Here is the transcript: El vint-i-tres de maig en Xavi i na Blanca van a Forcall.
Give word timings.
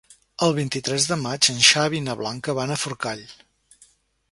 El 0.45 0.53
vint-i-tres 0.59 1.05
de 1.09 1.17
maig 1.25 1.51
en 1.53 1.61
Xavi 1.67 2.01
i 2.03 2.07
na 2.07 2.17
Blanca 2.23 2.57
van 2.63 2.77
a 2.77 2.81
Forcall. 2.87 3.25